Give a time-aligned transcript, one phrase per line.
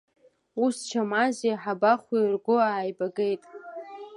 [0.63, 3.41] Ус Чамази Ҳабахәи ргәы ааибагеит.